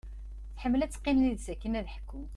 Tḥemmel 0.55 0.81
ad 0.81 0.91
teqqim 0.91 1.17
d 1.21 1.25
yid-s 1.27 1.47
akken 1.53 1.77
ad 1.79 1.87
ḥkunt. 1.95 2.29